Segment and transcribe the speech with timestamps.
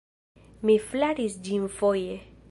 [0.69, 2.17] Mi flaris ĝin foje.